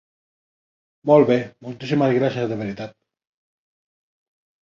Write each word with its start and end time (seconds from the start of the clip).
Molt 1.09 1.27
bé, 1.31 1.37
moltíssimes 1.67 2.15
gràcies 2.17 2.49
de 2.53 2.57
veritat. 2.63 2.97